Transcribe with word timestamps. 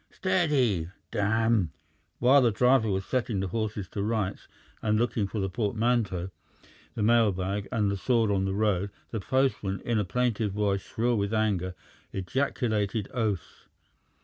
Stea 0.09 0.45
eady! 0.45 0.89
Damn!" 1.11 1.71
While 2.17 2.41
the 2.41 2.49
driver 2.49 2.89
was 2.89 3.05
setting 3.05 3.39
the 3.39 3.49
horses 3.49 3.87
to 3.89 4.01
rights 4.01 4.47
and 4.81 4.97
looking 4.97 5.27
for 5.27 5.37
the 5.39 5.47
portmanteau, 5.47 6.31
the 6.95 7.03
mail 7.03 7.31
bag, 7.31 7.67
and 7.71 7.91
the 7.91 7.97
sword 7.97 8.31
on 8.31 8.45
the 8.45 8.55
road, 8.55 8.89
the 9.11 9.19
postman 9.19 9.79
in 9.85 9.99
a 9.99 10.03
plaintive 10.03 10.53
voice 10.53 10.81
shrill 10.81 11.15
with 11.19 11.35
anger 11.35 11.75
ejaculated 12.13 13.09
oaths. 13.13 13.67